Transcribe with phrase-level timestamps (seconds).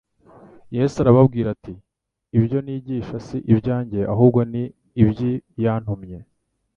[0.77, 1.73] Yesu arababwira ati:
[2.37, 4.63] "Ibyo nigisha si ibyanjye, ahubwo ni
[5.01, 5.25] iby'
[5.59, 6.17] Iyantumye.